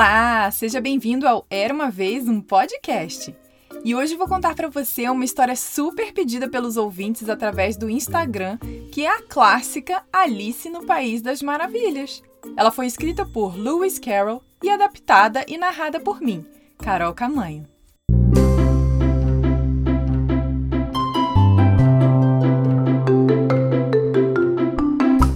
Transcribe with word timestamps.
Olá, 0.00 0.50
seja 0.50 0.80
bem-vindo 0.80 1.28
ao 1.28 1.44
Era 1.50 1.74
uma 1.74 1.90
vez 1.90 2.26
um 2.26 2.40
podcast. 2.40 3.36
E 3.84 3.94
hoje 3.94 4.16
vou 4.16 4.26
contar 4.26 4.54
para 4.54 4.70
você 4.70 5.06
uma 5.10 5.26
história 5.26 5.54
super 5.54 6.14
pedida 6.14 6.48
pelos 6.48 6.78
ouvintes 6.78 7.28
através 7.28 7.76
do 7.76 7.90
Instagram, 7.90 8.56
que 8.90 9.04
é 9.04 9.10
a 9.10 9.20
clássica 9.20 10.02
Alice 10.10 10.70
no 10.70 10.86
País 10.86 11.20
das 11.20 11.42
Maravilhas. 11.42 12.22
Ela 12.56 12.70
foi 12.70 12.86
escrita 12.86 13.26
por 13.26 13.54
Lewis 13.54 13.98
Carroll 13.98 14.42
e 14.62 14.70
adaptada 14.70 15.44
e 15.46 15.58
narrada 15.58 16.00
por 16.00 16.22
mim, 16.22 16.46
Carol 16.78 17.12
Camanho. 17.12 17.68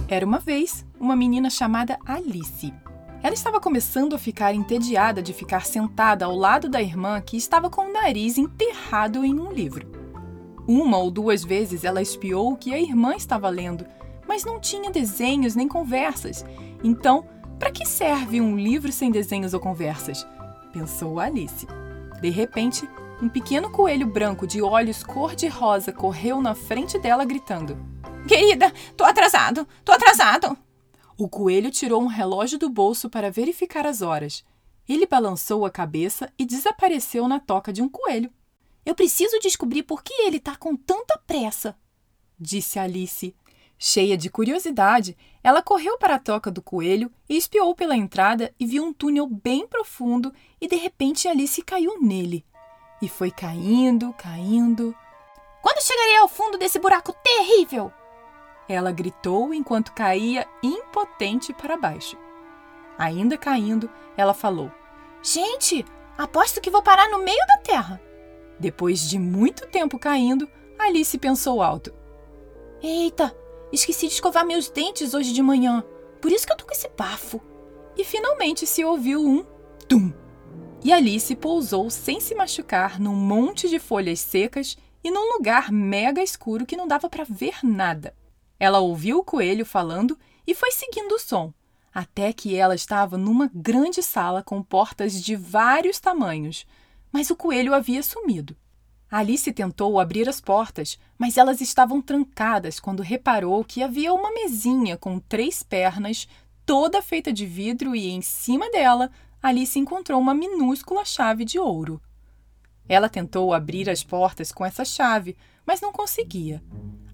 Era 0.09 0.25
uma 0.25 0.39
vez 0.39 0.83
uma 0.99 1.15
menina 1.15 1.51
chamada 1.51 1.99
Alice. 2.03 2.73
Ela 3.25 3.33
estava 3.33 3.59
começando 3.59 4.15
a 4.15 4.19
ficar 4.19 4.53
entediada 4.53 5.19
de 5.19 5.33
ficar 5.33 5.65
sentada 5.65 6.25
ao 6.25 6.35
lado 6.35 6.69
da 6.69 6.79
irmã 6.79 7.19
que 7.19 7.35
estava 7.35 7.71
com 7.71 7.87
o 7.87 7.91
nariz 7.91 8.37
enterrado 8.37 9.25
em 9.25 9.39
um 9.39 9.51
livro. 9.51 9.87
Uma 10.67 10.99
ou 10.99 11.09
duas 11.09 11.43
vezes 11.43 11.83
ela 11.83 12.03
espiou 12.03 12.51
o 12.51 12.55
que 12.55 12.71
a 12.71 12.79
irmã 12.79 13.15
estava 13.15 13.49
lendo, 13.49 13.83
mas 14.27 14.45
não 14.45 14.59
tinha 14.59 14.91
desenhos 14.91 15.55
nem 15.55 15.67
conversas. 15.67 16.45
Então, 16.83 17.25
para 17.57 17.71
que 17.71 17.83
serve 17.83 18.39
um 18.39 18.55
livro 18.55 18.91
sem 18.91 19.09
desenhos 19.09 19.55
ou 19.55 19.59
conversas? 19.59 20.23
Pensou 20.71 21.19
Alice. 21.19 21.65
De 22.21 22.29
repente, 22.29 22.87
um 23.19 23.27
pequeno 23.27 23.71
coelho 23.71 24.05
branco 24.05 24.45
de 24.45 24.61
olhos 24.61 25.01
cor-de-rosa 25.01 25.91
correu 25.91 26.43
na 26.43 26.53
frente 26.53 26.99
dela 26.99 27.25
gritando: 27.25 27.75
Querida, 28.27 28.71
tô 28.95 29.03
atrasado, 29.03 29.67
tô 29.83 29.91
atrasado! 29.91 30.64
O 31.17 31.29
coelho 31.29 31.71
tirou 31.71 32.01
um 32.01 32.07
relógio 32.07 32.59
do 32.59 32.69
bolso 32.69 33.09
para 33.09 33.31
verificar 33.31 33.85
as 33.87 34.01
horas. 34.01 34.43
Ele 34.87 35.05
balançou 35.05 35.65
a 35.65 35.71
cabeça 35.71 36.31
e 36.37 36.45
desapareceu 36.45 37.27
na 37.27 37.39
toca 37.39 37.71
de 37.71 37.81
um 37.81 37.87
coelho. 37.87 38.29
Eu 38.85 38.93
preciso 38.93 39.39
descobrir 39.39 39.83
por 39.83 40.03
que 40.03 40.13
ele 40.13 40.37
está 40.37 40.55
com 40.57 40.75
tanta 40.75 41.17
pressa, 41.25 41.77
disse 42.37 42.77
Alice. 42.77 43.33
Cheia 43.77 44.17
de 44.17 44.29
curiosidade, 44.29 45.17
ela 45.43 45.61
correu 45.61 45.97
para 45.97 46.15
a 46.15 46.19
toca 46.19 46.51
do 46.51 46.61
coelho 46.61 47.11
e 47.27 47.35
espiou 47.35 47.73
pela 47.75 47.95
entrada 47.95 48.53
e 48.59 48.65
viu 48.65 48.83
um 48.83 48.93
túnel 48.93 49.27
bem 49.27 49.67
profundo 49.67 50.33
e 50.61 50.67
de 50.67 50.75
repente 50.75 51.27
Alice 51.27 51.61
caiu 51.61 52.01
nele. 52.01 52.45
E 53.01 53.09
foi 53.09 53.31
caindo, 53.31 54.13
caindo. 54.13 54.95
Quando 55.61 55.83
chegarei 55.83 56.17
ao 56.17 56.27
fundo 56.27 56.57
desse 56.57 56.79
buraco 56.79 57.13
terrível? 57.23 57.91
Ela 58.67 58.91
gritou 58.91 59.53
enquanto 59.53 59.93
caía 59.93 60.47
impotente 60.61 61.53
para 61.53 61.77
baixo. 61.77 62.17
Ainda 62.97 63.37
caindo, 63.37 63.89
ela 64.17 64.33
falou: 64.33 64.71
Gente, 65.21 65.85
aposto 66.17 66.61
que 66.61 66.71
vou 66.71 66.81
parar 66.81 67.09
no 67.09 67.19
meio 67.19 67.45
da 67.47 67.57
terra. 67.57 68.01
Depois 68.59 69.01
de 69.09 69.19
muito 69.19 69.67
tempo 69.67 69.99
caindo, 69.99 70.49
Alice 70.79 71.17
pensou 71.17 71.61
alto: 71.61 71.93
Eita, 72.81 73.35
esqueci 73.71 74.07
de 74.07 74.13
escovar 74.13 74.45
meus 74.45 74.69
dentes 74.69 75.13
hoje 75.13 75.33
de 75.33 75.41
manhã. 75.41 75.83
Por 76.21 76.31
isso 76.31 76.45
que 76.45 76.53
eu 76.53 76.57
tô 76.57 76.65
com 76.65 76.73
esse 76.73 76.89
bafo. 76.97 77.41
E 77.97 78.03
finalmente 78.03 78.65
se 78.65 78.83
ouviu 78.83 79.23
um 79.25 79.45
tum. 79.87 80.11
E 80.83 80.91
Alice 80.91 81.35
pousou 81.35 81.89
sem 81.89 82.19
se 82.19 82.35
machucar 82.35 82.99
num 82.99 83.15
monte 83.15 83.69
de 83.69 83.79
folhas 83.79 84.19
secas 84.19 84.77
e 85.03 85.11
num 85.11 85.33
lugar 85.33 85.71
mega 85.71 86.21
escuro 86.21 86.65
que 86.65 86.77
não 86.77 86.87
dava 86.87 87.09
para 87.09 87.23
ver 87.23 87.59
nada. 87.63 88.13
Ela 88.59 88.79
ouviu 88.79 89.19
o 89.19 89.23
coelho 89.23 89.65
falando 89.65 90.17
e 90.45 90.53
foi 90.53 90.71
seguindo 90.71 91.13
o 91.13 91.19
som, 91.19 91.53
até 91.93 92.31
que 92.33 92.55
ela 92.55 92.75
estava 92.75 93.17
numa 93.17 93.49
grande 93.53 94.01
sala 94.01 94.43
com 94.43 94.61
portas 94.61 95.21
de 95.21 95.35
vários 95.35 95.99
tamanhos, 95.99 96.65
mas 97.11 97.29
o 97.29 97.35
coelho 97.35 97.73
havia 97.73 98.03
sumido. 98.03 98.55
Alice 99.09 99.51
tentou 99.53 99.99
abrir 99.99 100.27
as 100.27 100.41
portas, 100.41 100.99
mas 101.17 101.37
elas 101.37 101.61
estavam 101.61 102.01
trancadas 102.01 102.79
quando 102.79 103.03
reparou 103.03 103.63
que 103.63 103.83
havia 103.83 104.13
uma 104.13 104.31
mesinha 104.31 104.97
com 104.97 105.19
três 105.19 105.63
pernas, 105.63 106.27
toda 106.65 107.01
feita 107.01 107.31
de 107.31 107.45
vidro, 107.45 107.95
e 107.95 108.09
em 108.09 108.21
cima 108.21 108.69
dela 108.71 109.09
Alice 109.41 109.77
encontrou 109.77 110.19
uma 110.19 110.33
minúscula 110.33 111.05
chave 111.05 111.45
de 111.45 111.59
ouro. 111.59 112.01
Ela 112.87 113.09
tentou 113.09 113.53
abrir 113.53 113.89
as 113.89 114.03
portas 114.03 114.51
com 114.51 114.65
essa 114.65 114.85
chave, 114.85 115.35
mas 115.65 115.81
não 115.81 115.91
conseguia 115.91 116.61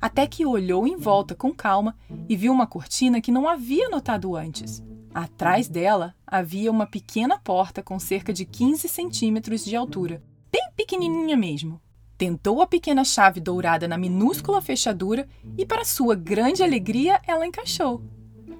até 0.01 0.25
que 0.25 0.45
olhou 0.45 0.87
em 0.87 0.97
volta 0.97 1.35
com 1.35 1.53
calma 1.53 1.95
e 2.27 2.35
viu 2.35 2.51
uma 2.51 2.65
cortina 2.65 3.21
que 3.21 3.31
não 3.31 3.47
havia 3.47 3.87
notado 3.87 4.35
antes. 4.35 4.83
Atrás 5.13 5.67
dela 5.67 6.15
havia 6.25 6.71
uma 6.71 6.87
pequena 6.87 7.37
porta 7.37 7.83
com 7.83 7.99
cerca 7.99 8.33
de 8.33 8.43
15 8.43 8.89
centímetros 8.89 9.63
de 9.63 9.75
altura, 9.75 10.23
bem 10.51 10.67
pequenininha 10.75 11.37
mesmo. 11.37 11.79
Tentou 12.17 12.61
a 12.61 12.67
pequena 12.67 13.03
chave 13.03 13.39
dourada 13.39 13.87
na 13.87 13.97
minúscula 13.97 14.61
fechadura 14.61 15.27
e, 15.57 15.65
para 15.65 15.85
sua 15.85 16.15
grande 16.15 16.63
alegria, 16.63 17.19
ela 17.27 17.45
encaixou. 17.45 18.01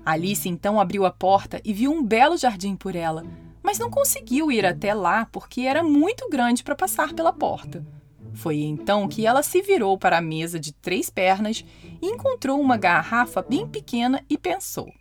Alice 0.03 0.49
então 0.49 0.79
abriu 0.79 1.05
a 1.05 1.11
porta 1.11 1.61
e 1.63 1.71
viu 1.71 1.91
um 1.91 2.03
belo 2.03 2.37
jardim 2.37 2.75
por 2.75 2.95
ela, 2.95 3.23
mas 3.71 3.79
não 3.79 3.89
conseguiu 3.89 4.51
ir 4.51 4.65
até 4.65 4.93
lá 4.93 5.25
porque 5.31 5.61
era 5.61 5.81
muito 5.81 6.27
grande 6.27 6.61
para 6.61 6.75
passar 6.75 7.13
pela 7.13 7.31
porta. 7.31 7.85
Foi 8.33 8.57
então 8.57 9.07
que 9.07 9.25
ela 9.25 9.41
se 9.41 9.61
virou 9.61 9.97
para 9.97 10.17
a 10.17 10.21
mesa 10.21 10.59
de 10.59 10.73
três 10.73 11.09
pernas 11.09 11.63
e 12.01 12.05
encontrou 12.05 12.59
uma 12.59 12.75
garrafa 12.75 13.41
bem 13.41 13.65
pequena 13.65 14.25
e 14.29 14.37
pensou: 14.37 14.91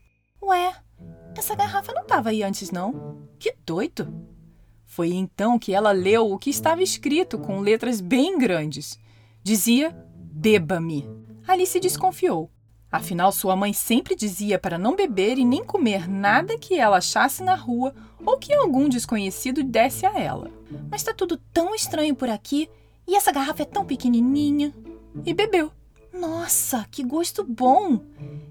Ué, 0.40 0.72
essa 1.36 1.56
garrafa 1.56 1.92
não 1.92 2.02
estava 2.02 2.28
aí 2.30 2.44
antes, 2.44 2.70
não? 2.70 3.26
Que 3.40 3.56
doido! 3.66 4.14
Foi 4.84 5.08
então 5.14 5.58
que 5.58 5.74
ela 5.74 5.90
leu 5.90 6.30
o 6.30 6.38
que 6.38 6.50
estava 6.50 6.80
escrito 6.80 7.40
com 7.40 7.58
letras 7.58 8.00
bem 8.00 8.38
grandes. 8.38 9.00
Dizia: 9.42 9.90
Beba-me. 10.14 11.10
Alice 11.44 11.80
desconfiou. 11.80 12.48
Afinal, 12.92 13.32
sua 13.32 13.56
mãe 13.56 13.72
sempre 13.72 14.14
dizia 14.14 14.60
para 14.60 14.78
não 14.78 14.94
beber 14.94 15.38
e 15.38 15.44
nem 15.44 15.64
comer 15.64 16.08
nada 16.08 16.56
que 16.56 16.78
ela 16.78 16.98
achasse 16.98 17.42
na 17.42 17.56
rua 17.56 17.92
ou 18.24 18.38
que 18.38 18.52
algum 18.54 18.88
desconhecido 18.88 19.62
desse 19.62 20.06
a 20.06 20.18
ela. 20.18 20.50
Mas 20.90 21.00
está 21.00 21.12
tudo 21.12 21.36
tão 21.52 21.74
estranho 21.74 22.14
por 22.14 22.28
aqui 22.28 22.68
e 23.06 23.16
essa 23.16 23.32
garrafa 23.32 23.62
é 23.62 23.66
tão 23.66 23.84
pequenininha. 23.84 24.74
E 25.26 25.34
bebeu. 25.34 25.72
Nossa, 26.12 26.86
que 26.90 27.02
gosto 27.02 27.44
bom! 27.44 28.00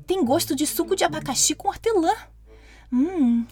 Tem 0.05 0.23
gosto 0.23 0.55
de 0.55 0.65
suco 0.65 0.95
de 0.95 1.03
abacaxi 1.03 1.55
com 1.55 1.67
hortelã. 1.67 2.13
Hum. 2.91 3.45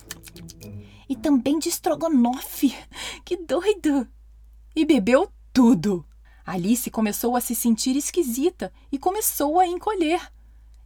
E 1.08 1.16
também 1.16 1.60
de 1.60 1.70
estrogonofe. 1.70 2.76
Que 3.24 3.38
doido! 3.38 4.08
E 4.76 4.86
bebeu 4.86 5.32
tudo. 5.54 6.06
Alice 6.46 6.90
começou 6.90 7.36
a 7.36 7.42
se 7.42 7.54
sentir 7.54 7.96
esquisita 7.96 8.72
e 8.92 8.98
começou 8.98 9.60
a 9.60 9.68
encolher. 9.68 10.22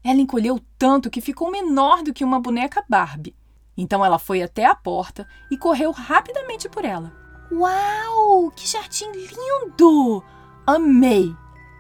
Ela 0.04 0.20
encolheu 0.20 0.60
tanto 0.78 1.10
que 1.10 1.22
ficou 1.22 1.52
menor 1.52 2.02
do 2.02 2.14
que 2.14 2.24
uma 2.24 2.40
boneca 2.40 2.84
Barbie. 2.90 3.36
Então 3.78 4.04
ela 4.04 4.20
foi 4.20 4.42
até 4.42 4.66
a 4.66 4.76
porta 4.76 5.28
e 5.50 5.58
correu 5.58 5.92
rapidamente 5.92 6.70
por 6.70 6.86
ela. 6.86 7.14
Uau, 7.52 8.52
que 8.52 8.68
jardim 8.68 9.12
lindo! 9.12 10.24
Amei! 10.66 11.36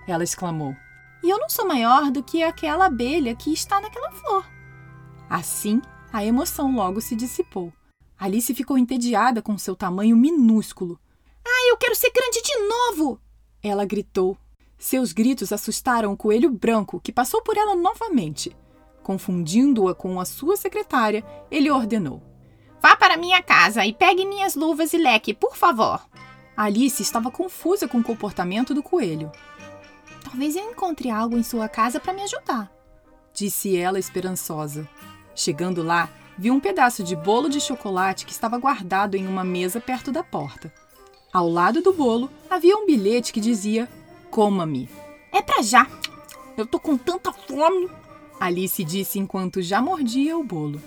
Ela 0.07 0.23
exclamou. 0.23 0.75
E 1.23 1.29
eu 1.29 1.37
não 1.37 1.49
sou 1.49 1.67
maior 1.67 2.09
do 2.09 2.23
que 2.23 2.43
aquela 2.43 2.85
abelha 2.85 3.35
que 3.35 3.53
está 3.53 3.79
naquela 3.79 4.11
flor. 4.11 4.45
Assim, 5.29 5.81
a 6.11 6.25
emoção 6.25 6.75
logo 6.75 6.99
se 6.99 7.15
dissipou. 7.15 7.71
Alice 8.17 8.53
ficou 8.53 8.77
entediada 8.77 9.41
com 9.41 9.57
seu 9.57 9.75
tamanho 9.75 10.15
minúsculo. 10.15 10.99
Ah, 11.45 11.69
eu 11.69 11.77
quero 11.77 11.95
ser 11.95 12.11
grande 12.11 12.41
de 12.41 12.57
novo! 12.67 13.19
Ela 13.63 13.85
gritou. 13.85 14.37
Seus 14.77 15.13
gritos 15.13 15.53
assustaram 15.53 16.11
o 16.11 16.17
coelho 16.17 16.49
branco, 16.49 16.99
que 16.99 17.11
passou 17.11 17.41
por 17.43 17.55
ela 17.55 17.75
novamente. 17.75 18.55
Confundindo-a 19.03 19.95
com 19.95 20.19
a 20.19 20.25
sua 20.25 20.55
secretária, 20.55 21.23
ele 21.49 21.71
ordenou: 21.71 22.21
Vá 22.81 22.95
para 22.95 23.17
minha 23.17 23.41
casa 23.41 23.85
e 23.85 23.93
pegue 23.93 24.25
minhas 24.25 24.55
luvas 24.55 24.93
e 24.93 24.97
leque, 24.97 25.33
por 25.33 25.55
favor. 25.55 26.01
Alice 26.55 27.01
estava 27.01 27.31
confusa 27.31 27.87
com 27.87 27.99
o 27.99 28.03
comportamento 28.03 28.73
do 28.73 28.83
coelho. 28.83 29.31
Talvez 30.23 30.55
eu 30.55 30.69
encontre 30.69 31.09
algo 31.09 31.37
em 31.37 31.43
sua 31.43 31.67
casa 31.67 31.99
para 31.99 32.13
me 32.13 32.21
ajudar, 32.21 32.71
disse 33.33 33.75
ela 33.75 33.99
esperançosa. 33.99 34.87
Chegando 35.35 35.81
lá, 35.81 36.09
viu 36.37 36.53
um 36.53 36.59
pedaço 36.59 37.03
de 37.03 37.15
bolo 37.15 37.49
de 37.49 37.59
chocolate 37.59 38.25
que 38.25 38.31
estava 38.31 38.57
guardado 38.57 39.15
em 39.15 39.27
uma 39.27 39.43
mesa 39.43 39.79
perto 39.79 40.11
da 40.11 40.23
porta. 40.23 40.71
Ao 41.33 41.47
lado 41.47 41.81
do 41.81 41.93
bolo 41.93 42.29
havia 42.49 42.75
um 42.77 42.85
bilhete 42.85 43.31
que 43.31 43.39
dizia: 43.39 43.89
Coma-me. 44.29 44.89
É 45.31 45.41
para 45.41 45.61
já. 45.61 45.87
Eu 46.57 46.65
tô 46.65 46.79
com 46.79 46.97
tanta 46.97 47.31
fome. 47.31 47.89
Alice 48.41 48.83
disse 48.83 49.19
enquanto 49.19 49.61
já 49.61 49.79
mordia 49.79 50.35
o 50.35 50.43
bolo. 50.43 50.81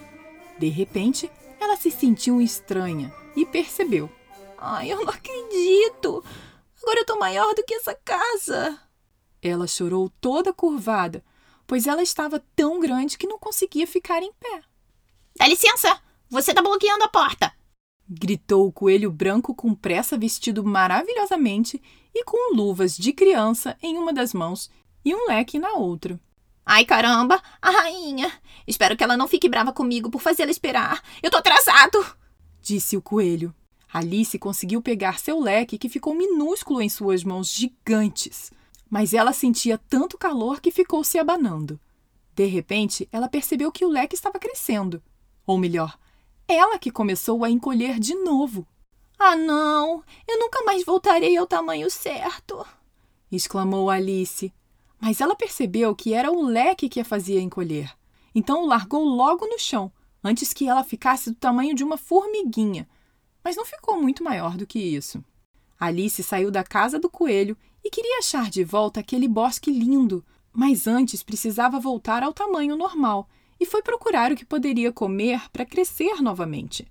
De 0.58 0.68
repente, 0.68 1.30
ela 1.60 1.76
se 1.76 1.88
sentiu 1.88 2.42
estranha 2.42 3.14
e 3.36 3.46
percebeu. 3.46 4.10
Ai, 4.58 4.92
eu 4.92 5.04
não 5.04 5.08
acredito! 5.08 6.24
Agora 6.82 6.98
eu 6.98 7.06
tô 7.06 7.16
maior 7.16 7.54
do 7.54 7.62
que 7.62 7.76
essa 7.76 7.94
casa! 7.94 8.76
Ela 9.40 9.68
chorou 9.68 10.10
toda 10.20 10.52
curvada, 10.52 11.24
pois 11.64 11.86
ela 11.86 12.02
estava 12.02 12.42
tão 12.56 12.80
grande 12.80 13.16
que 13.16 13.28
não 13.28 13.38
conseguia 13.38 13.86
ficar 13.86 14.20
em 14.20 14.32
pé. 14.32 14.62
Dá 15.36 15.46
licença! 15.46 16.02
Você 16.28 16.52
tá 16.52 16.60
bloqueando 16.60 17.04
a 17.04 17.08
porta! 17.08 17.52
gritou 18.10 18.66
o 18.66 18.72
coelho 18.72 19.12
branco 19.12 19.54
com 19.54 19.76
pressa, 19.76 20.18
vestido 20.18 20.64
maravilhosamente 20.64 21.80
e 22.12 22.24
com 22.24 22.56
luvas 22.56 22.96
de 22.96 23.12
criança 23.12 23.78
em 23.80 23.96
uma 23.96 24.12
das 24.12 24.34
mãos 24.34 24.68
e 25.04 25.14
um 25.14 25.28
leque 25.28 25.56
na 25.56 25.74
outra. 25.74 26.18
Ai, 26.66 26.84
caramba, 26.84 27.42
a 27.60 27.70
rainha! 27.70 28.32
Espero 28.66 28.96
que 28.96 29.04
ela 29.04 29.16
não 29.16 29.28
fique 29.28 29.48
brava 29.48 29.72
comigo 29.72 30.10
por 30.10 30.20
fazê-la 30.20 30.50
esperar. 30.50 31.02
Eu 31.22 31.30
tô 31.30 31.36
atrasado! 31.36 32.04
Disse 32.62 32.96
o 32.96 33.02
coelho. 33.02 33.54
Alice 33.92 34.38
conseguiu 34.38 34.80
pegar 34.80 35.18
seu 35.18 35.38
leque, 35.38 35.78
que 35.78 35.88
ficou 35.88 36.14
minúsculo 36.14 36.80
em 36.80 36.88
suas 36.88 37.22
mãos 37.22 37.52
gigantes. 37.52 38.50
Mas 38.90 39.12
ela 39.12 39.32
sentia 39.32 39.78
tanto 39.78 40.18
calor 40.18 40.60
que 40.60 40.70
ficou 40.70 41.04
se 41.04 41.18
abanando. 41.18 41.78
De 42.34 42.46
repente, 42.46 43.08
ela 43.12 43.28
percebeu 43.28 43.70
que 43.70 43.84
o 43.84 43.88
leque 43.88 44.14
estava 44.14 44.38
crescendo. 44.38 45.02
Ou 45.46 45.58
melhor, 45.58 45.96
ela 46.48 46.78
que 46.78 46.90
começou 46.90 47.44
a 47.44 47.50
encolher 47.50 48.00
de 48.00 48.14
novo. 48.14 48.66
Ah, 49.18 49.36
não! 49.36 50.02
Eu 50.26 50.40
nunca 50.40 50.62
mais 50.64 50.84
voltarei 50.84 51.36
ao 51.36 51.46
tamanho 51.46 51.90
certo! 51.90 52.66
exclamou 53.30 53.90
Alice. 53.90 54.52
Mas 55.04 55.20
ela 55.20 55.36
percebeu 55.36 55.94
que 55.94 56.14
era 56.14 56.32
o 56.32 56.42
leque 56.42 56.88
que 56.88 56.98
a 56.98 57.04
fazia 57.04 57.38
encolher. 57.38 57.92
Então 58.34 58.62
o 58.62 58.66
largou 58.66 59.04
logo 59.04 59.46
no 59.46 59.58
chão, 59.58 59.92
antes 60.24 60.54
que 60.54 60.66
ela 60.66 60.82
ficasse 60.82 61.28
do 61.28 61.36
tamanho 61.36 61.74
de 61.74 61.84
uma 61.84 61.98
formiguinha. 61.98 62.88
Mas 63.44 63.54
não 63.54 63.66
ficou 63.66 64.00
muito 64.00 64.24
maior 64.24 64.56
do 64.56 64.66
que 64.66 64.78
isso. 64.78 65.22
Alice 65.78 66.22
saiu 66.22 66.50
da 66.50 66.64
casa 66.64 66.98
do 66.98 67.10
coelho 67.10 67.54
e 67.84 67.90
queria 67.90 68.18
achar 68.18 68.48
de 68.48 68.64
volta 68.64 68.98
aquele 68.98 69.28
bosque 69.28 69.70
lindo, 69.70 70.24
mas 70.50 70.86
antes 70.86 71.22
precisava 71.22 71.78
voltar 71.78 72.22
ao 72.22 72.32
tamanho 72.32 72.74
normal 72.74 73.28
e 73.60 73.66
foi 73.66 73.82
procurar 73.82 74.32
o 74.32 74.36
que 74.36 74.46
poderia 74.46 74.90
comer 74.90 75.50
para 75.50 75.66
crescer 75.66 76.22
novamente. 76.22 76.90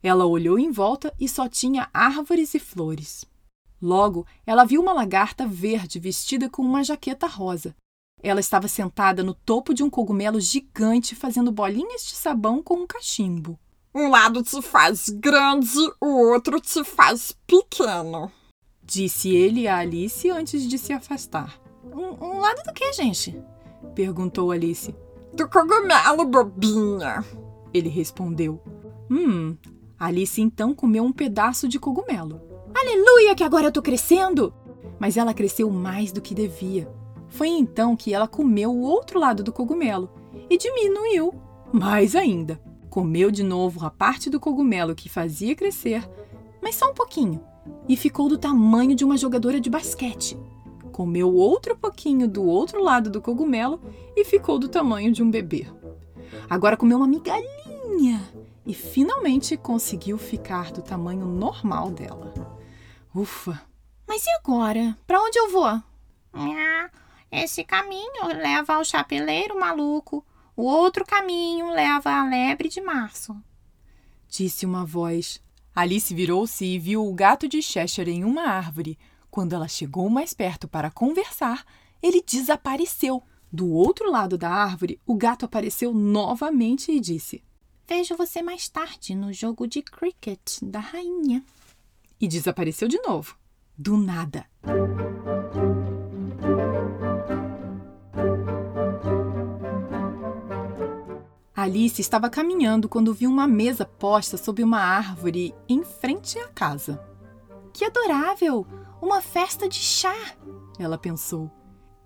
Ela 0.00 0.26
olhou 0.26 0.60
em 0.60 0.70
volta 0.70 1.12
e 1.18 1.28
só 1.28 1.48
tinha 1.48 1.90
árvores 1.92 2.54
e 2.54 2.60
flores. 2.60 3.26
Logo, 3.80 4.26
ela 4.46 4.64
viu 4.64 4.80
uma 4.80 4.92
lagarta 4.92 5.46
verde 5.46 5.98
vestida 5.98 6.48
com 6.48 6.62
uma 6.62 6.82
jaqueta 6.82 7.26
rosa. 7.26 7.74
Ela 8.22 8.40
estava 8.40 8.66
sentada 8.66 9.22
no 9.22 9.32
topo 9.32 9.72
de 9.72 9.82
um 9.82 9.90
cogumelo 9.90 10.40
gigante 10.40 11.14
fazendo 11.14 11.52
bolinhas 11.52 12.04
de 12.04 12.14
sabão 12.14 12.62
com 12.62 12.74
um 12.74 12.86
cachimbo. 12.86 13.58
Um 13.94 14.10
lado 14.10 14.42
te 14.42 14.60
faz 14.60 15.08
grande, 15.08 15.78
o 16.00 16.30
outro 16.30 16.60
te 16.60 16.84
faz 16.84 17.32
pequeno, 17.46 18.30
disse 18.82 19.34
ele 19.34 19.66
a 19.66 19.78
Alice 19.78 20.28
antes 20.30 20.68
de 20.68 20.78
se 20.78 20.92
afastar. 20.92 21.58
Um, 21.84 22.24
um 22.24 22.38
lado 22.38 22.62
do 22.64 22.72
que, 22.72 22.92
gente? 22.92 23.40
perguntou 23.94 24.50
Alice. 24.50 24.94
Do 25.32 25.48
cogumelo, 25.48 26.26
bobinha, 26.26 27.24
ele 27.72 27.88
respondeu. 27.88 28.60
Hum, 29.10 29.56
Alice 29.98 30.40
então 30.40 30.74
comeu 30.74 31.04
um 31.04 31.12
pedaço 31.12 31.66
de 31.66 31.78
cogumelo. 31.78 32.40
Aleluia, 32.74 33.34
que 33.34 33.44
agora 33.44 33.66
eu 33.66 33.72
tô 33.72 33.82
crescendo! 33.82 34.52
Mas 34.98 35.16
ela 35.16 35.34
cresceu 35.34 35.70
mais 35.70 36.12
do 36.12 36.20
que 36.20 36.34
devia. 36.34 36.88
Foi 37.28 37.48
então 37.48 37.96
que 37.96 38.12
ela 38.12 38.26
comeu 38.26 38.70
o 38.70 38.82
outro 38.82 39.18
lado 39.18 39.42
do 39.42 39.52
cogumelo 39.52 40.10
e 40.48 40.56
diminuiu 40.56 41.34
mais 41.72 42.16
ainda. 42.16 42.60
Comeu 42.88 43.30
de 43.30 43.42
novo 43.42 43.84
a 43.84 43.90
parte 43.90 44.30
do 44.30 44.40
cogumelo 44.40 44.94
que 44.94 45.08
fazia 45.08 45.54
crescer, 45.54 46.08
mas 46.62 46.74
só 46.74 46.90
um 46.90 46.94
pouquinho, 46.94 47.40
e 47.88 47.96
ficou 47.96 48.28
do 48.28 48.38
tamanho 48.38 48.94
de 48.94 49.04
uma 49.04 49.16
jogadora 49.16 49.60
de 49.60 49.68
basquete. 49.68 50.38
Comeu 50.90 51.32
outro 51.32 51.76
pouquinho 51.76 52.26
do 52.26 52.42
outro 52.42 52.82
lado 52.82 53.10
do 53.10 53.20
cogumelo 53.20 53.80
e 54.16 54.24
ficou 54.24 54.58
do 54.58 54.68
tamanho 54.68 55.12
de 55.12 55.22
um 55.22 55.30
bebê. 55.30 55.66
Agora 56.48 56.76
comeu 56.76 56.96
uma 56.96 57.06
migalhinha 57.06 58.22
e 58.66 58.74
finalmente 58.74 59.56
conseguiu 59.56 60.18
ficar 60.18 60.72
do 60.72 60.82
tamanho 60.82 61.26
normal 61.26 61.90
dela. 61.90 62.57
Ufa! 63.18 63.60
Mas 64.06 64.24
e 64.24 64.30
agora? 64.30 64.96
Para 65.04 65.20
onde 65.20 65.36
eu 65.36 65.50
vou? 65.50 65.82
Ah, 66.32 66.90
esse 67.32 67.64
caminho 67.64 68.28
leva 68.28 68.74
ao 68.74 68.84
chapeleiro 68.84 69.58
maluco. 69.58 70.24
O 70.54 70.62
outro 70.62 71.04
caminho 71.04 71.68
leva 71.72 72.12
à 72.12 72.24
lebre 72.24 72.68
de 72.68 72.80
março. 72.80 73.36
Disse 74.28 74.64
uma 74.64 74.86
voz. 74.86 75.42
Alice 75.74 76.14
virou-se 76.14 76.64
e 76.64 76.78
viu 76.78 77.04
o 77.04 77.12
gato 77.12 77.48
de 77.48 77.60
Cheshire 77.60 78.08
em 78.08 78.22
uma 78.22 78.42
árvore. 78.42 78.96
Quando 79.28 79.52
ela 79.52 79.66
chegou 79.66 80.08
mais 80.08 80.32
perto 80.32 80.68
para 80.68 80.88
conversar, 80.88 81.64
ele 82.00 82.22
desapareceu. 82.22 83.20
Do 83.50 83.68
outro 83.68 84.12
lado 84.12 84.38
da 84.38 84.48
árvore, 84.48 85.00
o 85.04 85.16
gato 85.16 85.44
apareceu 85.44 85.92
novamente 85.92 86.92
e 86.92 87.00
disse: 87.00 87.42
Vejo 87.84 88.16
você 88.16 88.42
mais 88.42 88.68
tarde 88.68 89.16
no 89.16 89.32
jogo 89.32 89.66
de 89.66 89.82
cricket 89.82 90.62
da 90.62 90.78
rainha 90.78 91.44
e 92.20 92.26
desapareceu 92.26 92.88
de 92.88 93.00
novo. 93.00 93.36
Do 93.76 93.96
nada. 93.96 94.46
Alice 101.54 102.00
estava 102.00 102.30
caminhando 102.30 102.88
quando 102.88 103.12
viu 103.12 103.28
uma 103.28 103.46
mesa 103.46 103.84
posta 103.84 104.36
sob 104.36 104.62
uma 104.62 104.80
árvore 104.80 105.54
em 105.68 105.84
frente 105.84 106.38
à 106.38 106.48
casa. 106.48 107.04
Que 107.72 107.84
adorável! 107.84 108.66
Uma 109.02 109.20
festa 109.20 109.68
de 109.68 109.76
chá! 109.76 110.14
Ela 110.78 110.96
pensou. 110.96 111.50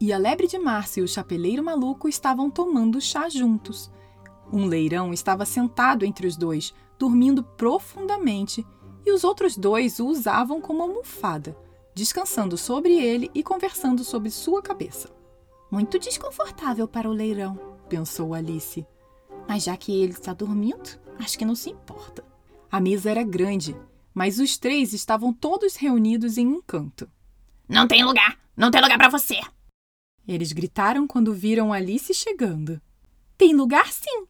E 0.00 0.12
a 0.12 0.18
lebre 0.18 0.46
de 0.46 0.58
março 0.58 0.98
e 0.98 1.02
o 1.02 1.08
chapeleiro 1.08 1.62
maluco 1.62 2.08
estavam 2.08 2.50
tomando 2.50 3.00
chá 3.00 3.28
juntos. 3.28 3.90
Um 4.52 4.66
leirão 4.66 5.12
estava 5.12 5.44
sentado 5.44 6.04
entre 6.04 6.26
os 6.26 6.36
dois, 6.36 6.74
dormindo 6.98 7.42
profundamente 7.42 8.66
e 9.04 9.12
os 9.12 9.24
outros 9.24 9.56
dois 9.56 9.98
o 9.98 10.06
usavam 10.06 10.60
como 10.60 10.82
almofada, 10.82 11.56
descansando 11.94 12.56
sobre 12.56 12.94
ele 12.94 13.30
e 13.34 13.42
conversando 13.42 14.04
sobre 14.04 14.30
sua 14.30 14.62
cabeça. 14.62 15.10
Muito 15.70 15.98
desconfortável 15.98 16.86
para 16.86 17.08
o 17.08 17.12
leirão, 17.12 17.58
pensou 17.88 18.34
Alice. 18.34 18.86
Mas 19.48 19.64
já 19.64 19.76
que 19.76 20.02
ele 20.02 20.12
está 20.12 20.32
dormindo, 20.32 21.00
acho 21.18 21.38
que 21.38 21.44
não 21.44 21.54
se 21.54 21.70
importa. 21.70 22.24
A 22.70 22.80
mesa 22.80 23.10
era 23.10 23.22
grande, 23.22 23.76
mas 24.14 24.38
os 24.38 24.56
três 24.56 24.92
estavam 24.92 25.32
todos 25.32 25.76
reunidos 25.76 26.38
em 26.38 26.46
um 26.46 26.60
canto. 26.60 27.10
Não 27.68 27.86
tem 27.86 28.04
lugar! 28.04 28.38
Não 28.56 28.70
tem 28.70 28.80
lugar 28.80 28.98
para 28.98 29.08
você! 29.08 29.40
Eles 30.26 30.52
gritaram 30.52 31.06
quando 31.06 31.34
viram 31.34 31.72
Alice 31.72 32.12
chegando. 32.14 32.80
Tem 33.36 33.54
lugar 33.54 33.92
sim! 33.92 34.26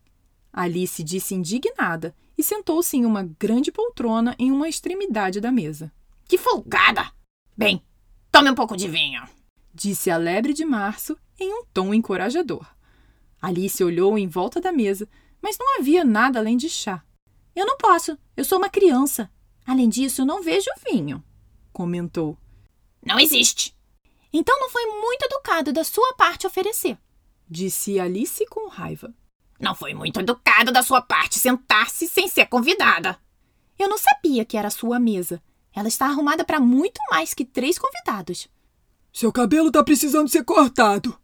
Alice 0.52 1.02
disse 1.02 1.34
indignada 1.34 2.14
e 2.36 2.42
sentou-se 2.42 2.96
em 2.96 3.06
uma 3.06 3.22
grande 3.22 3.72
poltrona 3.72 4.36
em 4.38 4.52
uma 4.52 4.68
extremidade 4.68 5.40
da 5.40 5.50
mesa. 5.50 5.90
Que 6.28 6.36
folgada! 6.36 7.10
Bem, 7.56 7.82
tome 8.30 8.50
um 8.50 8.54
pouco 8.54 8.76
de 8.76 8.88
vinho, 8.88 9.22
disse 9.72 10.10
a 10.10 10.16
lebre 10.16 10.52
de 10.52 10.64
março 10.64 11.16
em 11.38 11.52
um 11.52 11.64
tom 11.72 11.94
encorajador. 11.94 12.66
Alice 13.40 13.82
olhou 13.82 14.18
em 14.18 14.28
volta 14.28 14.60
da 14.60 14.72
mesa, 14.72 15.08
mas 15.40 15.56
não 15.58 15.78
havia 15.78 16.04
nada 16.04 16.38
além 16.38 16.56
de 16.56 16.68
chá. 16.68 17.02
Eu 17.56 17.66
não 17.66 17.76
posso, 17.76 18.16
eu 18.36 18.44
sou 18.44 18.58
uma 18.58 18.70
criança. 18.70 19.30
Além 19.66 19.88
disso, 19.88 20.22
eu 20.22 20.26
não 20.26 20.42
vejo 20.42 20.70
vinho, 20.90 21.22
comentou. 21.72 22.36
Não 23.04 23.18
existe. 23.18 23.74
Então 24.32 24.58
não 24.58 24.70
foi 24.70 24.86
muito 24.86 25.24
educado 25.24 25.72
da 25.72 25.84
sua 25.84 26.14
parte 26.14 26.46
oferecer, 26.46 26.98
disse 27.48 27.98
Alice 27.98 28.44
com 28.46 28.68
raiva. 28.68 29.14
Não 29.62 29.76
foi 29.76 29.94
muito 29.94 30.18
educado 30.18 30.72
da 30.72 30.82
sua 30.82 31.00
parte 31.00 31.38
sentar-se 31.38 32.08
sem 32.08 32.26
ser 32.26 32.46
convidada. 32.46 33.16
Eu 33.78 33.88
não 33.88 33.96
sabia 33.96 34.44
que 34.44 34.56
era 34.56 34.68
sua 34.70 34.98
mesa. 34.98 35.40
Ela 35.72 35.86
está 35.86 36.06
arrumada 36.06 36.44
para 36.44 36.58
muito 36.58 37.00
mais 37.12 37.32
que 37.32 37.44
três 37.44 37.78
convidados. 37.78 38.48
Seu 39.12 39.30
cabelo 39.30 39.68
está 39.68 39.84
precisando 39.84 40.28
ser 40.28 40.42
cortado, 40.42 41.16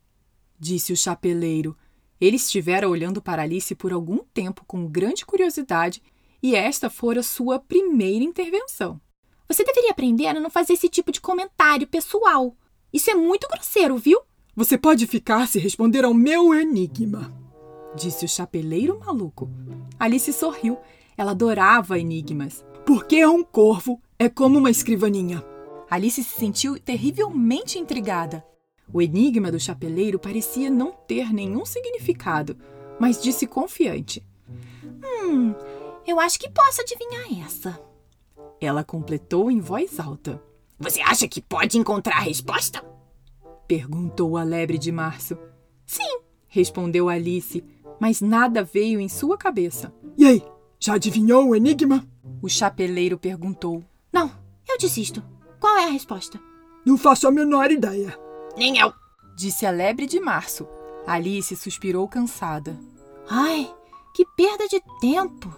disse 0.57 0.93
o 0.93 0.97
chapeleiro. 0.97 1.77
Ele 2.21 2.37
estivera 2.37 2.89
olhando 2.89 3.21
para 3.21 3.43
Alice 3.43 3.75
por 3.75 3.93
algum 3.93 4.19
tempo 4.19 4.65
com 4.67 4.87
grande 4.87 5.27
curiosidade 5.27 6.01
e 6.41 6.55
esta 6.55 6.89
fora 6.89 7.25
sua 7.25 7.59
primeira 7.59 8.25
intervenção. 8.25 9.01
Você 9.49 9.65
deveria 9.65 9.91
aprender 9.91 10.29
a 10.29 10.35
não 10.35 10.49
fazer 10.49 10.75
esse 10.75 10.89
tipo 10.89 11.11
de 11.11 11.21
comentário 11.21 11.89
pessoal. 11.89 12.57
Isso 12.93 13.11
é 13.11 13.15
muito 13.15 13.49
grosseiro, 13.49 13.97
viu? 13.99 14.21
Você 14.55 14.79
pode 14.79 15.09
ficar 15.09 15.49
se 15.49 15.59
responder 15.59 16.05
ao 16.05 16.15
meu 16.15 16.55
enigma 16.55 17.38
disse 17.95 18.25
o 18.25 18.29
chapeleiro 18.29 18.99
maluco. 18.99 19.51
Alice 19.99 20.33
sorriu. 20.33 20.79
Ela 21.17 21.33
adorava 21.33 21.99
enigmas. 21.99 22.65
Por 22.87 23.05
que 23.05 23.27
um 23.27 23.43
corvo 23.43 24.01
é 24.19 24.29
como 24.29 24.59
uma 24.59 24.71
escrivaninha? 24.71 25.45
Alice 25.91 26.23
se 26.23 26.39
sentiu 26.39 26.79
terrivelmente 26.79 27.79
intrigada. 27.79 28.45
O 28.93 29.03
enigma 29.03 29.51
do 29.51 29.61
chapeleiro 29.61 30.19
parecia 30.19 30.71
não 30.71 30.93
ter 30.93 31.33
nenhum 31.33 31.65
significado, 31.65 32.57
mas 32.99 33.21
disse 33.21 33.47
confiante: 33.47 34.25
Hum, 34.85 35.55
eu 36.07 36.19
acho 36.19 36.39
que 36.39 36.51
posso 36.51 36.81
adivinhar 36.81 37.45
essa. 37.45 37.79
Ela 38.61 38.85
completou 38.85 39.51
em 39.51 39.61
voz 39.61 39.99
alta: 40.01 40.43
Você 40.79 41.01
acha 41.01 41.29
que 41.29 41.43
pode 41.43 41.79
encontrar 41.79 42.17
a 42.17 42.23
resposta? 42.23 42.83
Perguntou 43.67 44.37
a 44.37 44.43
lebre 44.43 44.79
de 44.79 44.91
março. 44.91 45.37
Sim, 45.85 46.21
respondeu 46.47 47.09
Alice, 47.09 47.63
mas 48.01 48.21
nada 48.21 48.63
veio 48.63 49.01
em 49.01 49.09
sua 49.09 49.37
cabeça. 49.37 49.93
E 50.17 50.27
aí, 50.27 50.43
já 50.79 50.95
adivinhou 50.95 51.49
o 51.49 51.57
enigma? 51.57 52.07
O 52.41 52.49
chapeleiro 52.49 53.19
perguntou. 53.19 53.83
Não, 54.13 54.31
eu 54.69 54.79
desisto. 54.79 55.23
Qual 55.61 55.77
é 55.77 55.87
a 55.87 55.91
resposta? 55.91 56.41
Não 56.85 56.97
faço 56.97 57.27
a 57.27 57.31
menor 57.31 57.71
ideia. 57.71 58.17
Nem 58.57 58.79
eu. 58.79 58.93
Disse 59.37 59.67
a 59.67 59.71
lebre 59.71 60.07
de 60.07 60.21
março. 60.21 60.67
Alice 61.07 61.55
suspirou 61.57 62.07
cansada. 62.09 62.79
Ai, 63.29 63.73
que 64.15 64.25
perda 64.37 64.67
de 64.69 64.81
tempo. 65.01 65.55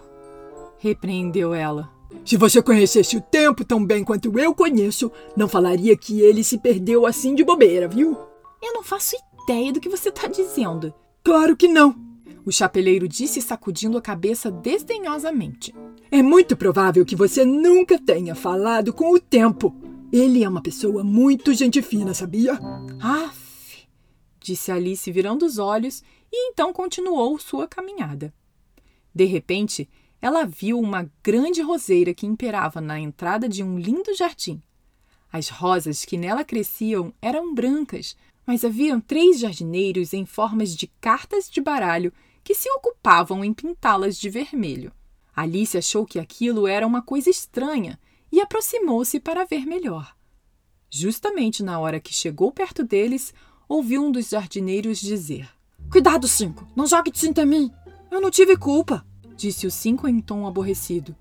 Repreendeu 0.77 1.53
ela. 1.53 1.89
Se 2.25 2.37
você 2.37 2.61
conhecesse 2.61 3.17
o 3.17 3.21
tempo 3.21 3.63
tão 3.63 3.83
bem 3.83 4.03
quanto 4.03 4.37
eu 4.37 4.53
conheço, 4.53 5.11
não 5.35 5.47
falaria 5.47 5.95
que 5.95 6.21
ele 6.21 6.43
se 6.43 6.57
perdeu 6.57 7.05
assim 7.05 7.33
de 7.33 7.43
bobeira, 7.43 7.87
viu? 7.87 8.17
Eu 8.61 8.73
não 8.73 8.83
faço 8.83 9.15
ideia 9.43 9.71
do 9.71 9.79
que 9.79 9.89
você 9.89 10.09
está 10.09 10.27
dizendo. 10.27 10.93
Claro 11.23 11.55
que 11.55 11.67
não. 11.67 11.95
O 12.43 12.51
chapeleiro 12.51 13.07
disse 13.07 13.41
sacudindo 13.41 13.97
a 13.97 14.01
cabeça 14.01 14.49
desdenhosamente. 14.49 15.73
É 16.09 16.23
muito 16.23 16.57
provável 16.57 17.05
que 17.05 17.15
você 17.15 17.45
nunca 17.45 17.99
tenha 17.99 18.33
falado 18.33 18.91
com 18.91 19.13
o 19.13 19.19
tempo. 19.19 19.75
Ele 20.11 20.43
é 20.43 20.49
uma 20.49 20.61
pessoa 20.61 21.03
muito 21.03 21.53
gente 21.53 21.81
fina, 21.81 22.13
sabia? 22.13 22.59
Aff, 22.99 23.87
disse 24.39 24.71
Alice 24.71 25.09
virando 25.11 25.45
os 25.45 25.57
olhos 25.57 26.03
e 26.31 26.49
então 26.49 26.73
continuou 26.73 27.37
sua 27.37 27.67
caminhada. 27.67 28.33
De 29.13 29.25
repente, 29.25 29.87
ela 30.21 30.43
viu 30.43 30.79
uma 30.79 31.09
grande 31.23 31.61
roseira 31.61 32.13
que 32.13 32.25
imperava 32.25 32.81
na 32.81 32.99
entrada 32.99 33.47
de 33.47 33.63
um 33.63 33.77
lindo 33.77 34.15
jardim. 34.15 34.61
As 35.31 35.47
rosas 35.49 36.03
que 36.03 36.17
nela 36.17 36.43
cresciam 36.43 37.13
eram 37.21 37.53
brancas, 37.53 38.17
mas 38.45 38.65
haviam 38.65 38.99
três 38.99 39.39
jardineiros 39.39 40.11
em 40.13 40.25
formas 40.25 40.75
de 40.75 40.87
cartas 40.99 41.49
de 41.49 41.61
baralho 41.61 42.11
que 42.43 42.55
se 42.55 42.69
ocupavam 42.71 43.43
em 43.43 43.53
pintá-las 43.53 44.17
de 44.17 44.29
vermelho. 44.29 44.91
Alice 45.35 45.77
achou 45.77 46.05
que 46.05 46.19
aquilo 46.19 46.67
era 46.67 46.85
uma 46.85 47.01
coisa 47.01 47.29
estranha 47.29 47.99
e 48.31 48.39
aproximou-se 48.39 49.19
para 49.19 49.45
ver 49.45 49.65
melhor. 49.65 50.15
Justamente 50.89 51.63
na 51.63 51.79
hora 51.79 51.99
que 51.99 52.13
chegou 52.13 52.51
perto 52.51 52.83
deles, 52.83 53.33
ouviu 53.67 54.03
um 54.03 54.11
dos 54.11 54.29
jardineiros 54.29 54.99
dizer: 54.99 55.49
Cuidado, 55.89 56.27
Cinco! 56.27 56.67
Não 56.75 56.85
jogue 56.85 57.11
tinta 57.11 57.43
em 57.43 57.45
mim! 57.45 57.71
Eu 58.09 58.19
não 58.19 58.29
tive 58.29 58.57
culpa! 58.57 59.05
Disse 59.35 59.65
o 59.65 59.71
Cinco 59.71 60.07
em 60.07 60.19
tom 60.19 60.45
aborrecido. 60.45 61.15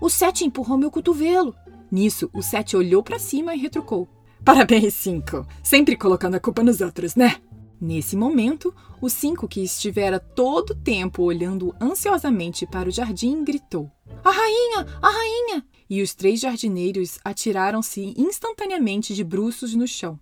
O 0.00 0.08
Sete 0.08 0.44
empurrou 0.44 0.78
meu 0.78 0.90
cotovelo. 0.90 1.54
Nisso, 1.90 2.30
o 2.32 2.42
Sete 2.42 2.76
olhou 2.76 3.02
para 3.02 3.18
cima 3.18 3.54
e 3.54 3.58
retrucou: 3.58 4.08
Parabéns, 4.44 4.94
Cinco! 4.94 5.46
Sempre 5.62 5.96
colocando 5.96 6.36
a 6.36 6.40
culpa 6.40 6.62
nos 6.62 6.80
outros, 6.80 7.14
né? 7.14 7.36
Nesse 7.80 8.14
momento, 8.14 8.74
o 9.00 9.08
cinco, 9.08 9.48
que 9.48 9.62
estivera 9.62 10.20
todo 10.20 10.72
o 10.72 10.74
tempo 10.74 11.22
olhando 11.22 11.74
ansiosamente 11.80 12.66
para 12.66 12.88
o 12.88 12.92
jardim, 12.92 13.42
gritou: 13.42 13.90
A 14.22 14.30
rainha! 14.30 14.86
A 15.00 15.08
rainha! 15.08 15.64
E 15.88 16.02
os 16.02 16.14
três 16.14 16.40
jardineiros 16.40 17.18
atiraram-se 17.24 18.14
instantaneamente 18.18 19.14
de 19.14 19.24
bruços 19.24 19.74
no 19.74 19.88
chão. 19.88 20.20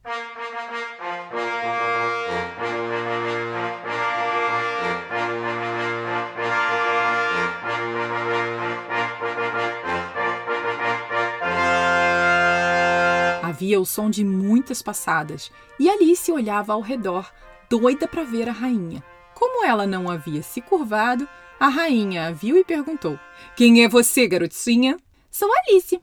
Havia 13.69 13.81
o 13.81 13.85
som 13.85 14.09
de 14.09 14.25
muitas 14.25 14.81
passadas 14.81 15.53
e 15.79 15.91
Alice 15.91 16.33
olhava 16.33 16.73
ao 16.73 16.81
redor, 16.81 17.31
doida 17.69 18.09
para 18.09 18.25
ver 18.25 18.49
a 18.49 18.53
rainha. 18.53 19.05
Como 19.35 19.63
ela 19.63 19.87
não 19.87 20.09
havia 20.09 20.43
se 20.43 20.63
curvado, 20.63 21.29
a 21.61 21.69
rainha 21.69 22.29
a 22.29 22.33
viu 22.33 22.57
e 22.57 22.65
perguntou: 22.65 23.21
Quem 23.55 23.85
é 23.85 23.89
você, 23.89 24.27
garotinha? 24.27 24.97
Sou 25.31 25.51
Alice. 25.59 26.01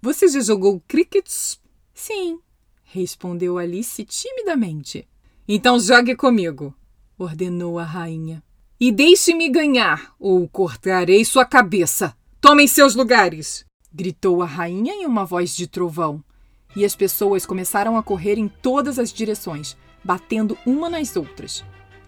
Você 0.00 0.28
já 0.28 0.38
jogou 0.38 0.80
cricket? 0.86 1.28
Sim, 1.92 2.38
respondeu 2.84 3.58
Alice 3.58 4.04
timidamente. 4.04 5.08
Então 5.48 5.80
jogue 5.80 6.14
comigo, 6.14 6.72
ordenou 7.18 7.80
a 7.80 7.84
rainha. 7.84 8.40
E 8.78 8.92
deixe-me 8.92 9.48
ganhar, 9.48 10.14
ou 10.20 10.48
cortarei 10.48 11.24
sua 11.24 11.44
cabeça. 11.44 12.16
Tomem 12.40 12.68
seus 12.68 12.94
lugares! 12.94 13.66
gritou 13.92 14.40
a 14.40 14.46
rainha 14.46 14.92
em 14.92 15.04
uma 15.04 15.24
voz 15.24 15.56
de 15.56 15.66
trovão. 15.66 16.22
E 16.78 16.84
as 16.84 16.94
pessoas 16.94 17.44
começaram 17.44 17.96
a 17.96 18.04
correr 18.04 18.38
em 18.38 18.46
todas 18.46 19.00
as 19.00 19.12
direções, 19.12 19.76
batendo 20.04 20.56
uma 20.64 20.88
nas 20.88 21.16
outras. 21.16 21.64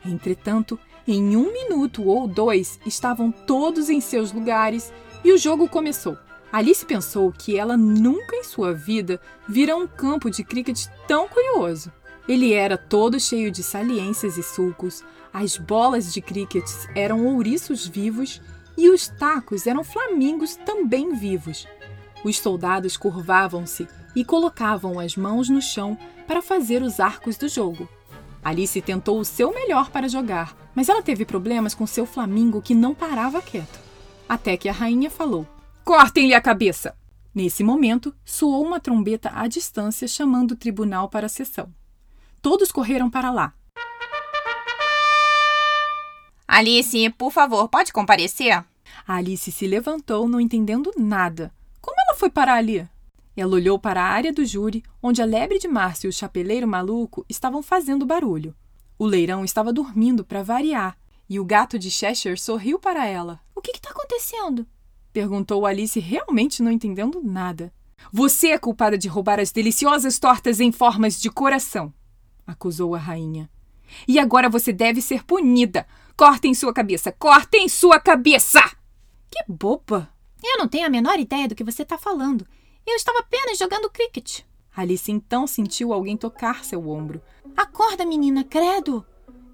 Entretanto, 0.07 0.79
em 1.09 1.37
um 1.37 1.53
minuto 1.53 2.07
ou 2.07 2.29
dois, 2.29 2.79
estavam 2.87 3.33
todos 3.33 3.91
em 3.91 4.01
seus 4.01 4.31
lugares 4.31 4.93
e 5.25 5.33
o 5.33 5.39
jogo 5.39 5.69
começou. 5.69 6.17
Alice 6.53 6.87
pensou 6.87 7.33
que 7.33 7.59
ela 7.59 7.77
nunca 7.77 8.37
em 8.37 8.45
sua 8.45 8.73
vida 8.73 9.21
vira 9.49 9.75
um 9.75 9.89
campo 9.89 10.31
de 10.31 10.45
cricket 10.45 10.87
tão 11.09 11.27
curioso. 11.27 11.93
Ele 12.29 12.53
era 12.53 12.79
todo 12.79 13.19
cheio 13.19 13.51
de 13.51 13.65
saliências 13.65 14.39
e 14.39 14.43
sulcos, 14.45 15.03
as 15.33 15.57
bolas 15.57 16.15
de 16.15 16.21
cricket 16.21 16.71
eram 16.95 17.27
ouriços 17.27 17.89
vivos 17.89 18.41
e 18.79 18.89
os 18.89 19.09
tacos 19.09 19.67
eram 19.67 19.83
flamingos 19.83 20.55
também 20.55 21.13
vivos. 21.13 21.67
Os 22.25 22.39
soldados 22.39 22.97
curvavam-se 22.97 23.89
e 24.15 24.25
colocavam 24.25 24.99
as 24.99 25.17
mãos 25.17 25.49
no 25.49 25.63
chão 25.63 25.97
para 26.27 26.43
fazer 26.43 26.83
os 26.83 27.01
arcos 27.01 27.37
do 27.37 27.49
jogo. 27.49 27.89
Alice 28.43 28.81
tentou 28.81 29.19
o 29.19 29.25
seu 29.25 29.53
melhor 29.53 29.91
para 29.91 30.09
jogar, 30.09 30.57
mas 30.75 30.89
ela 30.89 31.03
teve 31.03 31.25
problemas 31.25 31.75
com 31.75 31.87
seu 31.87 32.07
flamingo 32.07 32.63
que 32.63 32.75
não 32.75 32.95
parava 32.95 33.43
quieto. 33.43 33.79
Até 34.29 34.57
que 34.57 34.69
a 34.69 34.73
rainha 34.73 35.11
falou: 35.11 35.47
Cortem-lhe 35.85 36.35
a 36.35 36.41
cabeça! 36.41 36.95
Nesse 37.35 37.63
momento, 37.63 38.15
soou 38.25 38.65
uma 38.65 38.81
trombeta 38.81 39.31
à 39.35 39.47
distância 39.47 40.09
chamando 40.09 40.53
o 40.53 40.57
tribunal 40.57 41.09
para 41.09 41.27
a 41.27 41.29
sessão. 41.29 41.73
Todos 42.43 42.73
correram 42.73 43.09
para 43.09 43.31
lá. 43.31 43.53
Alice, 46.47 47.11
por 47.11 47.31
favor, 47.31 47.69
pode 47.69 47.93
comparecer? 47.93 48.65
A 49.07 49.15
Alice 49.15 49.53
se 49.53 49.67
levantou, 49.67 50.29
não 50.29 50.41
entendendo 50.41 50.93
nada. 50.97 51.53
Ela 52.11 52.19
foi 52.19 52.29
parar 52.29 52.55
ali? 52.55 52.85
Ela 53.37 53.55
olhou 53.55 53.79
para 53.79 54.03
a 54.03 54.09
área 54.09 54.33
do 54.33 54.45
júri, 54.45 54.83
onde 55.01 55.23
a 55.23 55.25
lebre 55.25 55.61
de 55.61 55.69
Márcio 55.69 56.09
e 56.09 56.11
o 56.11 56.13
chapeleiro 56.13 56.67
maluco 56.67 57.25
estavam 57.29 57.63
fazendo 57.63 58.05
barulho. 58.05 58.53
O 58.99 59.07
leirão 59.07 59.45
estava 59.45 59.73
dormindo 59.73 60.25
para 60.25 60.43
variar, 60.43 60.99
e 61.29 61.39
o 61.39 61.45
gato 61.45 61.79
de 61.79 61.89
Cheshire 61.89 62.37
sorriu 62.37 62.81
para 62.81 63.07
ela. 63.07 63.39
O 63.55 63.61
que 63.61 63.71
está 63.71 63.91
acontecendo? 63.91 64.67
Perguntou 65.13 65.65
Alice, 65.65 66.01
realmente 66.01 66.65
não 66.65 66.73
entendendo 66.73 67.23
nada. 67.23 67.73
Você 68.13 68.49
é 68.49 68.59
culpada 68.59 68.99
de 68.99 69.07
roubar 69.07 69.39
as 69.39 69.53
deliciosas 69.53 70.19
tortas 70.19 70.59
em 70.59 70.73
formas 70.73 71.21
de 71.21 71.31
coração, 71.31 71.95
acusou 72.45 72.97
a 72.97 72.99
rainha. 72.99 73.49
E 74.09 74.19
agora 74.19 74.49
você 74.49 74.73
deve 74.73 75.01
ser 75.01 75.23
punida. 75.23 75.87
Cortem 76.17 76.55
sua 76.55 76.75
cabeça! 76.75 77.13
Cortem 77.13 77.69
sua 77.69 78.01
cabeça! 78.01 78.61
Que 79.31 79.45
boba! 79.49 80.11
Eu 80.43 80.59
não 80.59 80.69
tenho 80.69 80.87
a 80.87 80.91
menor 80.91 81.19
ideia 81.19 81.49
do 81.49 81.55
que 81.55 81.65
você 81.65 81.83
está 81.83 81.99
falando. 81.99 82.47
Eu 82.87 82.97
estava 82.97 83.19
apenas 83.21 83.59
jogando 83.59 83.91
cricket. 83.91 84.41
Alice 84.75 85.11
então 85.11 85.47
sentiu 85.47 85.93
alguém 85.93 86.17
tocar 86.17 86.65
seu 86.65 86.89
ombro. 86.89 87.21
Acorda, 87.57 88.05
menina, 88.05 88.45
credo! 88.45 89.05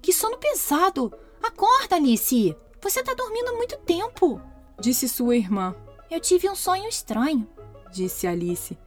Que 0.01 0.13
sono 0.13 0.37
pesado! 0.37 1.13
Acorda, 1.41 1.95
Alice! 1.95 2.55
Você 2.81 2.99
está 2.99 3.13
dormindo 3.13 3.49
há 3.49 3.53
muito 3.53 3.77
tempo! 3.79 4.41
Disse 4.79 5.09
sua 5.09 5.35
irmã. 5.35 5.75
Eu 6.09 6.21
tive 6.21 6.49
um 6.49 6.55
sonho 6.55 6.87
estranho, 6.87 7.47
disse 7.91 8.27
Alice. 8.27 8.77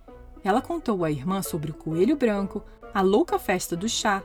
Ela 0.42 0.62
contou 0.62 1.04
à 1.04 1.10
irmã 1.10 1.42
sobre 1.42 1.70
o 1.70 1.74
coelho 1.74 2.16
branco, 2.16 2.62
a 2.94 3.02
louca 3.02 3.38
festa 3.38 3.76
do 3.76 3.88
chá, 3.88 4.22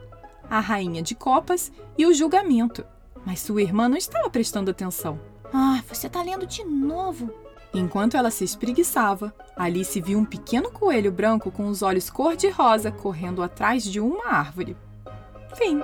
a 0.49 0.59
rainha 0.59 1.01
de 1.01 1.13
copas 1.13 1.71
e 1.97 2.05
o 2.05 2.13
julgamento. 2.13 2.85
Mas 3.25 3.41
sua 3.41 3.61
irmã 3.61 3.89
não 3.89 3.97
estava 3.97 4.29
prestando 4.29 4.71
atenção. 4.71 5.19
Ah, 5.51 5.83
você 5.87 6.07
está 6.07 6.21
lendo 6.21 6.45
de 6.45 6.63
novo. 6.63 7.33
Enquanto 7.75 8.15
ela 8.15 8.31
se 8.31 8.45
espreguiçava, 8.45 9.35
Alice 9.53 9.99
viu 9.99 10.17
um 10.17 10.23
pequeno 10.23 10.71
coelho 10.71 11.11
branco 11.11 11.51
com 11.51 11.67
os 11.67 11.81
olhos 11.81 12.09
cor-de-rosa 12.09 12.89
correndo 12.89 13.43
atrás 13.43 13.83
de 13.83 13.99
uma 13.99 14.27
árvore. 14.27 14.77
Fim. 15.55 15.81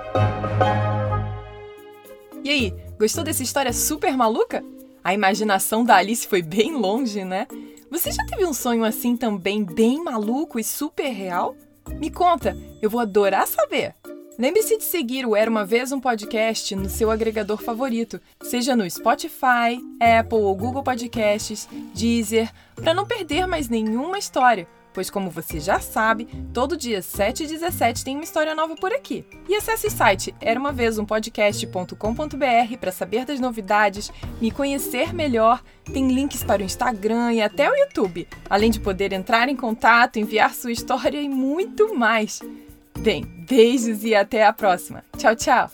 E 2.42 2.48
aí, 2.48 2.74
gostou 2.98 3.22
dessa 3.22 3.42
história 3.42 3.74
super 3.74 4.16
maluca? 4.16 4.64
A 5.04 5.12
imaginação 5.12 5.84
da 5.84 5.96
Alice 5.96 6.26
foi 6.26 6.40
bem 6.40 6.74
longe, 6.74 7.24
né? 7.24 7.46
Você 7.90 8.10
já 8.10 8.24
teve 8.24 8.46
um 8.46 8.54
sonho 8.54 8.84
assim 8.84 9.14
também, 9.14 9.62
bem 9.62 10.02
maluco 10.02 10.58
e 10.58 10.64
super 10.64 11.10
real? 11.10 11.54
Me 12.00 12.10
conta, 12.10 12.56
eu 12.80 12.88
vou 12.88 13.00
adorar 13.00 13.46
saber! 13.46 13.94
Lembre-se 14.38 14.78
de 14.78 14.84
seguir 14.84 15.26
o 15.26 15.36
Era 15.36 15.50
Uma 15.50 15.64
Vez 15.64 15.92
um 15.92 16.00
Podcast 16.00 16.74
no 16.74 16.88
seu 16.88 17.10
agregador 17.10 17.62
favorito, 17.62 18.20
seja 18.42 18.74
no 18.74 18.88
Spotify, 18.90 19.78
Apple 20.00 20.38
ou 20.38 20.56
Google 20.56 20.82
Podcasts, 20.82 21.68
Deezer, 21.94 22.50
para 22.74 22.94
não 22.94 23.06
perder 23.06 23.46
mais 23.46 23.68
nenhuma 23.68 24.18
história. 24.18 24.66
pois 24.94 25.08
como 25.08 25.30
você 25.30 25.58
já 25.58 25.80
sabe, 25.80 26.26
todo 26.52 26.76
dia 26.76 27.00
7 27.00 27.44
e 27.44 27.46
17 27.46 28.04
tem 28.04 28.14
uma 28.14 28.24
história 28.24 28.54
nova 28.54 28.74
por 28.74 28.92
aqui. 28.92 29.24
E 29.48 29.54
acesse 29.54 29.86
o 29.86 29.90
site 29.90 30.34
era 30.38 30.60
uma 30.60 30.70
vez 30.70 30.98
um 30.98 31.04
podcast.com.br 31.06 32.76
para 32.78 32.92
saber 32.92 33.24
das 33.24 33.40
novidades, 33.40 34.12
me 34.40 34.50
conhecer 34.50 35.14
melhor, 35.14 35.62
tem 35.92 36.12
links 36.12 36.44
para 36.44 36.60
o 36.60 36.64
Instagram 36.64 37.32
e 37.32 37.42
até 37.42 37.70
o 37.70 37.74
YouTube, 37.74 38.28
além 38.50 38.70
de 38.70 38.80
poder 38.80 39.12
entrar 39.12 39.48
em 39.48 39.56
contato, 39.56 40.18
enviar 40.18 40.54
sua 40.54 40.72
história 40.72 41.20
e 41.20 41.28
muito 41.28 41.94
mais. 41.94 42.40
Bem, 42.98 43.24
beijos 43.48 44.04
e 44.04 44.14
até 44.14 44.44
a 44.46 44.52
próxima. 44.52 45.04
Tchau, 45.16 45.34
tchau! 45.34 45.70